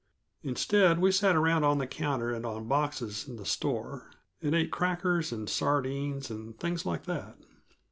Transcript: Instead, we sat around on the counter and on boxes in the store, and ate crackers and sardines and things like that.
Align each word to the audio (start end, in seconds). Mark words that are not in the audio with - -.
Instead, 0.41 0.97
we 0.97 1.11
sat 1.11 1.35
around 1.35 1.63
on 1.63 1.77
the 1.77 1.85
counter 1.85 2.31
and 2.33 2.43
on 2.43 2.67
boxes 2.67 3.27
in 3.27 3.35
the 3.35 3.45
store, 3.45 4.09
and 4.41 4.55
ate 4.55 4.71
crackers 4.71 5.31
and 5.31 5.47
sardines 5.47 6.31
and 6.31 6.59
things 6.59 6.87
like 6.87 7.03
that. 7.03 7.37